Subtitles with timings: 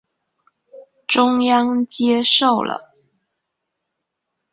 [1.05, 2.95] 中央接受了。